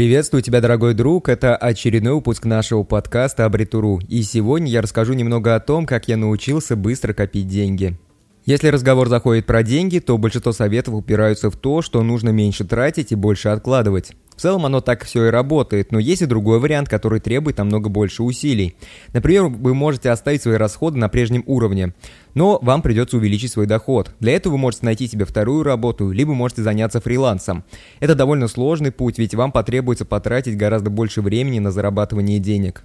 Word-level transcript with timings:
Приветствую 0.00 0.40
тебя, 0.40 0.62
дорогой 0.62 0.94
друг, 0.94 1.28
это 1.28 1.54
очередной 1.54 2.14
выпуск 2.14 2.46
нашего 2.46 2.84
подкаста 2.84 3.44
Абритуру, 3.44 4.00
и 4.08 4.22
сегодня 4.22 4.66
я 4.70 4.80
расскажу 4.80 5.12
немного 5.12 5.54
о 5.54 5.60
том, 5.60 5.84
как 5.84 6.08
я 6.08 6.16
научился 6.16 6.74
быстро 6.74 7.12
копить 7.12 7.48
деньги. 7.48 7.98
Если 8.46 8.68
разговор 8.68 9.08
заходит 9.08 9.46
про 9.46 9.62
деньги, 9.62 9.98
то 9.98 10.16
большинство 10.16 10.52
советов 10.52 10.94
упираются 10.94 11.50
в 11.50 11.56
то, 11.56 11.82
что 11.82 12.02
нужно 12.02 12.30
меньше 12.30 12.64
тратить 12.64 13.12
и 13.12 13.14
больше 13.14 13.50
откладывать. 13.50 14.12
В 14.34 14.40
целом 14.40 14.64
оно 14.64 14.80
так 14.80 15.04
все 15.04 15.26
и 15.26 15.30
работает, 15.30 15.92
но 15.92 15.98
есть 15.98 16.22
и 16.22 16.26
другой 16.26 16.60
вариант, 16.60 16.88
который 16.88 17.20
требует 17.20 17.58
намного 17.58 17.90
больше 17.90 18.22
усилий. 18.22 18.74
Например, 19.12 19.44
вы 19.48 19.74
можете 19.74 20.08
оставить 20.08 20.40
свои 20.40 20.56
расходы 20.56 20.96
на 20.96 21.10
прежнем 21.10 21.44
уровне, 21.46 21.92
но 22.32 22.58
вам 22.62 22.80
придется 22.80 23.18
увеличить 23.18 23.52
свой 23.52 23.66
доход. 23.66 24.14
Для 24.18 24.32
этого 24.32 24.52
вы 24.52 24.58
можете 24.58 24.86
найти 24.86 25.06
себе 25.06 25.26
вторую 25.26 25.62
работу, 25.62 26.10
либо 26.10 26.32
можете 26.32 26.62
заняться 26.62 27.02
фрилансом. 27.02 27.64
Это 28.00 28.14
довольно 28.14 28.48
сложный 28.48 28.92
путь, 28.92 29.18
ведь 29.18 29.34
вам 29.34 29.52
потребуется 29.52 30.06
потратить 30.06 30.56
гораздо 30.56 30.88
больше 30.88 31.20
времени 31.20 31.58
на 31.58 31.70
зарабатывание 31.70 32.38
денег. 32.38 32.82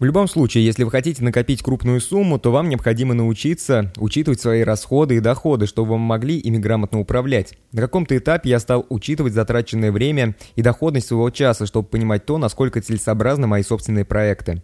В 0.00 0.04
любом 0.04 0.28
случае, 0.28 0.64
если 0.64 0.82
вы 0.82 0.90
хотите 0.90 1.22
накопить 1.22 1.62
крупную 1.62 2.00
сумму, 2.00 2.38
то 2.38 2.50
вам 2.50 2.70
необходимо 2.70 3.12
научиться 3.12 3.92
учитывать 3.98 4.40
свои 4.40 4.62
расходы 4.62 5.16
и 5.16 5.20
доходы, 5.20 5.66
чтобы 5.66 5.90
вы 5.90 5.98
могли 5.98 6.38
ими 6.38 6.56
грамотно 6.56 7.00
управлять. 7.00 7.58
На 7.72 7.82
каком-то 7.82 8.16
этапе 8.16 8.48
я 8.48 8.60
стал 8.60 8.86
учитывать 8.88 9.34
затраченное 9.34 9.92
время 9.92 10.36
и 10.56 10.62
доходность 10.62 11.08
своего 11.08 11.28
часа, 11.28 11.66
чтобы 11.66 11.86
понимать 11.86 12.24
то, 12.24 12.38
насколько 12.38 12.80
целесообразны 12.80 13.46
мои 13.46 13.62
собственные 13.62 14.06
проекты. 14.06 14.62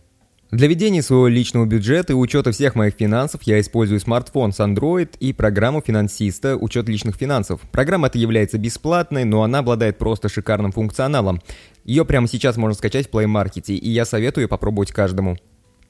Для 0.53 0.69
ведения 0.69 1.03
своего 1.03 1.27
личного 1.27 1.67
бюджета 1.67 2.13
и 2.13 2.17
учета 2.17 2.53
всех 2.53 2.77
моих 2.77 2.95
финансов 2.95 3.43
я 3.43 3.59
использую 3.59 3.99
смартфон 3.99 4.53
с 4.53 4.61
Android 4.61 5.11
и 5.19 5.33
программу 5.33 5.83
финансиста 5.85 6.57
«Учет 6.57 6.89
личных 6.89 7.17
финансов». 7.17 7.61
Программа 7.73 8.07
эта 8.07 8.19
является 8.19 8.57
бесплатной, 8.57 9.25
но 9.25 9.43
она 9.43 9.59
обладает 9.59 9.99
просто 9.99 10.29
шикарным 10.29 10.71
функционалом. 10.71 11.43
Ее 11.85 12.05
прямо 12.05 12.29
сейчас 12.29 12.57
можно 12.57 12.77
скачать 12.77 13.09
в 13.09 13.11
Play 13.11 13.27
Market, 13.27 13.75
и 13.75 13.91
я 13.91 14.05
советую 14.05 14.49
попробовать 14.49 14.93
каждому. 14.93 15.37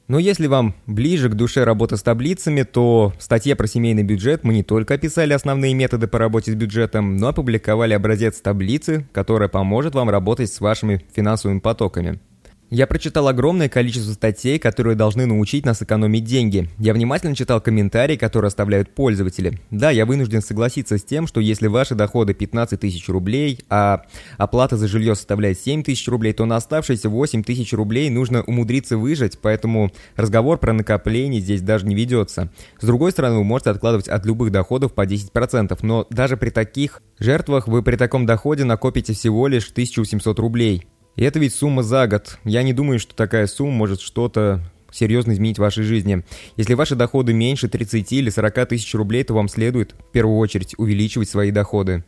Но 0.08 0.18
если 0.18 0.46
вам 0.46 0.74
ближе 0.86 1.28
к 1.28 1.34
душе 1.34 1.64
работа 1.64 1.98
с 1.98 2.02
таблицами, 2.02 2.62
то 2.62 3.12
в 3.18 3.22
статье 3.22 3.56
про 3.56 3.66
семейный 3.66 4.04
бюджет 4.04 4.42
мы 4.42 4.54
не 4.54 4.62
только 4.62 4.94
описали 4.94 5.34
основные 5.34 5.74
методы 5.74 6.06
по 6.06 6.18
работе 6.18 6.52
с 6.52 6.54
бюджетом, 6.54 7.18
но 7.18 7.28
опубликовали 7.28 7.92
образец 7.92 8.41
таблицы, 8.41 9.06
которая 9.12 9.50
поможет 9.50 9.94
вам 9.94 10.08
работать 10.08 10.50
с 10.50 10.60
вашими 10.60 11.04
финансовыми 11.14 11.58
потоками. 11.58 12.20
Я 12.69 12.89
прочитал 12.89 13.28
огромное 13.28 13.69
количество 13.69 14.12
статей, 14.12 14.59
которые 14.59 14.97
должны 14.97 15.25
научить 15.25 15.64
нас 15.64 15.83
экономить 15.83 16.25
деньги. 16.25 16.69
Я 16.78 16.95
внимательно 16.95 17.36
читал 17.36 17.61
комментарии, 17.61 18.17
которые 18.17 18.48
оставляют 18.48 18.92
пользователи. 18.92 19.61
Да, 19.70 19.92
я 19.92 20.05
вынужден 20.05 20.42
согласиться 20.42 20.98
с 20.98 21.05
тем, 21.05 21.28
что 21.28 21.41
если 21.41 21.69
ваши 21.69 21.94
доходы 21.94 22.34
15 22.34 22.81
тысяч 22.81 23.09
рублей, 23.09 23.61
а 23.70 24.03
оплата 24.37 24.77
за 24.77 24.89
жилье 24.89 25.14
составляет 25.14 25.61
7 25.61 25.84
тысяч 25.84 26.09
рублей, 26.09 26.33
то 26.33 26.44
на 26.44 26.56
оставшиеся 26.56 27.09
8 27.09 27.44
тысяч 27.44 27.72
рублей 27.72 28.11
нужно 28.11 28.42
умудриться 28.42 28.98
выжить, 28.98 29.39
поэтому 29.41 29.92
разговор 30.17 30.59
про 30.59 30.72
накопление 30.72 31.41
здесь 31.41 31.62
даже 31.62 31.87
не 31.87 31.94
ведется. 31.94 32.50
С 32.81 32.84
другой 32.84 33.12
стороны, 33.12 33.37
вы 33.37 33.44
можете 33.44 33.70
откладывать 33.70 34.09
от 34.09 34.27
любых 34.27 34.50
доходов 34.50 34.92
по 34.92 35.06
10%, 35.06 35.78
но 35.83 36.09
даже 36.11 36.37
при 36.37 36.50
таких 36.50 37.00
жертвах 37.20 37.69
вы 37.69 37.84
при 37.84 37.94
таком 37.94 38.27
доходе 38.27 38.64
накопите 38.64 39.12
всего 39.12 39.47
лишь 39.47 39.70
1700 39.70 40.37
рублей. 40.41 40.84
И 41.17 41.25
это 41.25 41.39
ведь 41.39 41.55
сумма 41.55 41.83
за 41.83 42.06
год. 42.06 42.39
Я 42.45 42.62
не 42.62 42.72
думаю, 42.72 42.98
что 42.98 43.14
такая 43.14 43.47
сумма 43.47 43.72
может 43.72 44.00
что-то 44.00 44.61
серьезно 44.92 45.33
изменить 45.33 45.56
в 45.56 45.62
вашей 45.62 45.84
жизни. 45.84 46.22
Если 46.56 46.75
ваши 46.75 46.95
доходы 46.95 47.33
меньше 47.33 47.69
30 47.69 48.12
или 48.12 48.31
40 48.31 48.69
тысяч 48.69 48.95
рублей, 48.95 49.25
то 49.25 49.34
вам 49.34 49.48
следует 49.48 49.92
в 49.92 50.12
первую 50.12 50.39
очередь 50.39 50.75
увеличивать 50.78 51.28
свои 51.28 51.50
доходы. 51.50 52.05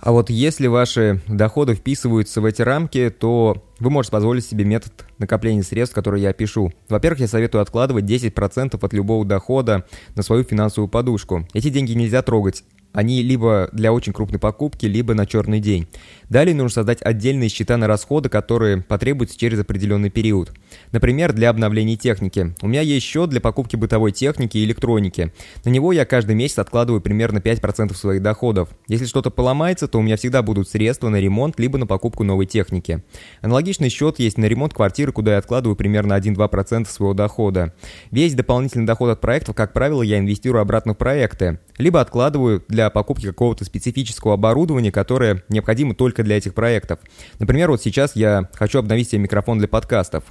А 0.00 0.12
вот 0.12 0.30
если 0.30 0.68
ваши 0.68 1.20
доходы 1.26 1.74
вписываются 1.74 2.40
в 2.40 2.44
эти 2.44 2.62
рамки, 2.62 3.10
то 3.10 3.64
вы 3.80 3.90
можете 3.90 4.12
позволить 4.12 4.46
себе 4.46 4.64
метод 4.64 4.92
накопления 5.18 5.64
средств, 5.64 5.94
который 5.94 6.20
я 6.20 6.30
опишу. 6.30 6.72
Во-первых, 6.88 7.18
я 7.18 7.26
советую 7.26 7.62
откладывать 7.62 8.04
10% 8.04 8.78
от 8.80 8.92
любого 8.92 9.24
дохода 9.24 9.86
на 10.14 10.22
свою 10.22 10.44
финансовую 10.44 10.88
подушку. 10.88 11.48
Эти 11.52 11.70
деньги 11.70 11.92
нельзя 11.94 12.22
трогать, 12.22 12.62
они 12.92 13.22
либо 13.22 13.68
для 13.72 13.92
очень 13.92 14.12
крупной 14.12 14.40
покупки, 14.40 14.86
либо 14.86 15.14
на 15.14 15.26
черный 15.26 15.60
день. 15.60 15.88
Далее 16.28 16.54
нужно 16.54 16.70
создать 16.70 17.00
отдельные 17.02 17.48
счета 17.48 17.76
на 17.76 17.86
расходы, 17.86 18.28
которые 18.28 18.82
потребуются 18.82 19.38
через 19.38 19.58
определенный 19.60 20.10
период. 20.10 20.52
Например, 20.92 21.32
для 21.32 21.48
обновления 21.48 21.96
техники. 21.96 22.54
У 22.60 22.68
меня 22.68 22.82
есть 22.82 23.06
счет 23.06 23.30
для 23.30 23.40
покупки 23.40 23.76
бытовой 23.76 24.12
техники 24.12 24.58
и 24.58 24.64
электроники. 24.64 25.32
На 25.64 25.70
него 25.70 25.92
я 25.92 26.04
каждый 26.04 26.34
месяц 26.34 26.58
откладываю 26.58 27.00
примерно 27.00 27.38
5% 27.38 27.94
своих 27.94 28.22
доходов. 28.22 28.68
Если 28.88 29.06
что-то 29.06 29.30
поломается, 29.30 29.88
то 29.88 29.98
у 29.98 30.02
меня 30.02 30.16
всегда 30.16 30.42
будут 30.42 30.68
средства 30.68 31.08
на 31.08 31.16
ремонт, 31.16 31.58
либо 31.58 31.78
на 31.78 31.86
покупку 31.86 32.24
новой 32.24 32.46
техники. 32.46 33.02
Аналогичный 33.40 33.88
счет 33.88 34.18
есть 34.18 34.36
на 34.36 34.44
ремонт 34.44 34.74
квартиры, 34.74 35.12
куда 35.12 35.32
я 35.32 35.38
откладываю 35.38 35.76
примерно 35.76 36.12
1-2% 36.12 36.86
своего 36.88 37.14
дохода. 37.14 37.74
Весь 38.10 38.34
дополнительный 38.34 38.86
доход 38.86 39.10
от 39.10 39.20
проектов, 39.20 39.54
как 39.54 39.72
правило, 39.72 40.02
я 40.02 40.18
инвестирую 40.18 40.60
обратно 40.60 40.92
в 40.92 40.98
проекты. 40.98 41.60
Либо 41.78 42.00
откладываю 42.00 42.62
для 42.68 42.90
покупки 42.90 43.26
какого-то 43.26 43.64
специфического 43.64 44.34
оборудования, 44.34 44.92
которое 44.92 45.42
необходимо 45.48 45.94
только 45.94 46.17
для 46.22 46.36
этих 46.36 46.54
проектов. 46.54 47.00
Например, 47.38 47.70
вот 47.70 47.82
сейчас 47.82 48.16
я 48.16 48.48
хочу 48.54 48.78
обновить 48.78 49.10
себе 49.10 49.22
микрофон 49.22 49.58
для 49.58 49.68
подкастов. 49.68 50.24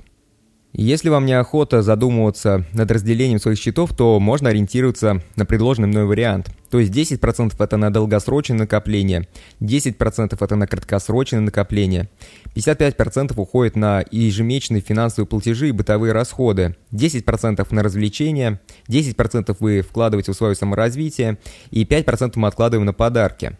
Если 0.73 1.09
вам 1.09 1.25
неохота 1.25 1.81
задумываться 1.81 2.63
над 2.73 2.91
разделением 2.91 3.39
своих 3.39 3.57
счетов, 3.57 3.95
то 3.95 4.19
можно 4.19 4.49
ориентироваться 4.49 5.23
на 5.35 5.45
предложенный 5.45 5.87
мной 5.87 6.05
вариант. 6.05 6.51
То 6.69 6.79
есть 6.79 6.91
10% 6.93 7.55
это 7.57 7.77
на 7.77 7.91
долгосрочное 7.91 8.59
накопление, 8.59 9.27
10% 9.61 10.37
это 10.39 10.55
на 10.55 10.67
краткосрочное 10.67 11.39
накопление, 11.39 12.09
55% 12.53 13.33
уходит 13.37 13.75
на 13.75 14.03
ежемесячные 14.11 14.81
финансовые 14.81 15.27
платежи 15.27 15.69
и 15.69 15.71
бытовые 15.71 16.13
расходы, 16.13 16.75
10% 16.91 17.65
на 17.71 17.83
развлечения, 17.83 18.61
10% 18.89 19.55
вы 19.59 19.81
вкладываете 19.81 20.33
в 20.33 20.35
свое 20.35 20.53
саморазвитие 20.53 21.39
и 21.71 21.85
5% 21.85 22.33
мы 22.35 22.49
откладываем 22.49 22.85
на 22.85 22.93
подарки. 22.93 23.57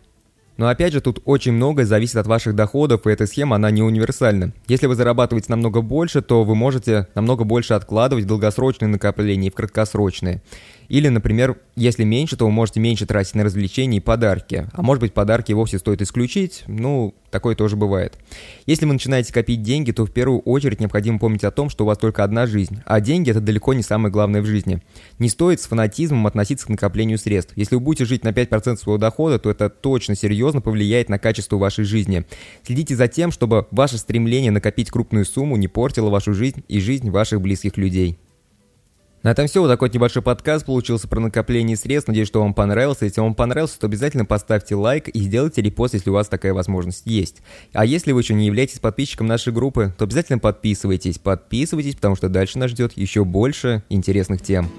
Но 0.57 0.68
опять 0.68 0.91
же, 0.91 1.01
тут 1.01 1.22
очень 1.25 1.53
многое 1.53 1.85
зависит 1.85 2.16
от 2.16 2.28
ваших 2.28 2.56
доходов, 2.56 3.06
и 3.06 3.12
эта 3.12 3.28
схема, 3.28 3.56
она 3.56 3.69
не 3.69 3.84
универсальна. 3.84 4.53
Если 4.68 4.88
вы 4.88 4.95
зарабатываете 4.95 5.47
намного 5.50 5.81
больше, 5.81 6.22
то 6.22 6.44
вы 6.44 6.56
можете 6.56 7.07
намного 7.13 7.44
больше 7.44 7.75
откладывать 7.75 8.25
в 8.25 8.28
долгосрочные 8.28 8.90
накопления 8.90 9.47
и 9.47 9.51
в 9.51 9.56
краткосрочные. 9.56 10.41
Или, 10.90 11.09
например, 11.09 11.58
если 11.75 12.03
меньше, 12.03 12.38
то 12.38 12.46
вы 12.46 12.52
можете 12.52 12.80
меньше 12.80 13.06
тратить 13.06 13.36
на 13.36 13.44
развлечения 13.44 13.98
и 13.98 14.02
подарки. 14.02 14.68
А 14.74 14.81
может 14.81 15.02
быть, 15.02 15.14
подарки 15.14 15.52
вовсе 15.52 15.80
стоит 15.80 16.02
исключить, 16.02 16.64
ну, 16.68 17.14
такое 17.30 17.56
тоже 17.56 17.75
бывает. 17.75 18.18
Если 18.66 18.86
вы 18.86 18.94
начинаете 18.94 19.34
копить 19.34 19.62
деньги, 19.62 19.92
то 19.92 20.06
в 20.06 20.12
первую 20.12 20.40
очередь 20.40 20.80
необходимо 20.80 21.20
помнить 21.20 21.44
о 21.44 21.52
том, 21.52 21.70
что 21.70 21.84
у 21.84 21.88
вас 21.88 21.98
только 21.98 22.24
одна 22.24 22.48
жизнь, 22.48 22.81
а 22.86 23.02
деньги 23.02 23.31
это 23.31 23.42
далеко 23.42 23.74
не 23.74 23.84
самое 23.84 24.12
главное 24.12 24.42
в 24.42 24.46
жизни. 24.46 24.81
Не 25.20 25.30
стоит 25.30 25.62
с 25.62 25.68
фанатизмом 25.68 26.25
относиться 26.25 26.68
к 26.68 26.70
накоплению 26.70 27.18
средств. 27.18 27.54
Если 27.56 27.75
вы 27.75 27.81
будете 27.81 28.06
жить 28.06 28.24
на 28.24 28.30
5% 28.30 28.78
своего 28.78 28.98
дохода, 28.98 29.40
то 29.40 29.50
это 29.50 29.69
точно 29.69 30.16
серьезно 30.16 30.62
повлияет 30.62 31.09
на 31.09 31.19
качество 31.19 31.58
вашей 31.58 31.84
жизни. 31.84 32.25
Следите 32.64 32.96
за 32.96 33.08
тем, 33.08 33.31
чтобы 33.31 33.68
ваше 33.72 33.98
стремление 33.98 34.52
накопить 34.52 34.90
крупную 34.90 35.25
сумму 35.25 35.58
не 35.58 35.68
портило 35.68 36.09
вашу 36.09 36.34
жизнь 36.34 36.64
и 36.68 36.80
жизнь 36.80 37.09
ваших 37.09 37.42
близких 37.42 37.78
людей. 37.78 38.18
На 39.27 39.31
этом 39.31 39.47
все. 39.47 39.59
Вот 39.59 39.67
такой 39.67 39.89
небольшой 39.89 40.21
подкаст 40.21 40.65
получился 40.65 41.05
про 41.05 41.19
накопление 41.19 41.75
средств. 41.75 42.07
Надеюсь, 42.07 42.29
что 42.29 42.39
вам 42.39 42.53
понравился. 42.53 43.03
Если 43.03 43.19
вам 43.19 43.35
понравился, 43.35 43.77
то 43.77 43.88
обязательно 43.88 44.23
поставьте 44.23 44.73
лайк 44.73 45.09
и 45.09 45.19
сделайте 45.19 45.61
репост, 45.61 45.95
если 45.95 46.09
у 46.09 46.13
вас 46.13 46.29
такая 46.29 46.53
возможность 46.53 47.01
есть. 47.03 47.41
А 47.73 47.83
если 47.83 48.13
вы 48.13 48.21
еще 48.21 48.35
не 48.35 48.45
являетесь 48.45 48.79
подписчиком 48.79 49.27
нашей 49.27 49.51
группы, 49.51 49.93
то 49.97 50.05
обязательно 50.05 50.39
подписывайтесь. 50.39 51.19
Подписывайтесь, 51.19 51.95
потому 51.95 52.15
что 52.15 52.29
дальше 52.29 52.57
нас 52.57 52.71
ждет 52.71 52.93
еще 52.95 53.25
больше 53.25 53.83
интересных 53.89 54.41
тем. 54.41 54.69